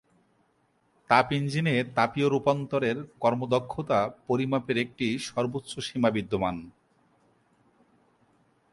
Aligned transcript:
তাপ 1.09 1.27
ইঞ্জিনে 1.31 1.75
তাপীয় 1.95 2.27
রূপান্তরের 2.29 2.97
কর্মদক্ষতা 3.19 3.99
পরিমাপের 4.27 4.77
একটি 4.77 5.07
সর্বোচ্চ 5.19 5.71
সীমা 5.79 6.09
বিদ্যমান। 6.09 6.55